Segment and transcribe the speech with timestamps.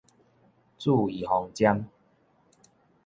[0.79, 1.85] 注預防針